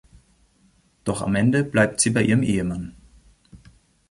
[1.03, 2.95] Doch am Ende bleibt sie bei ihrem Ehemann.